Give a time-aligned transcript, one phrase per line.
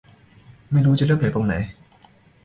[0.71, 1.55] ไม่รู้จะเริ่มจากตรงไหน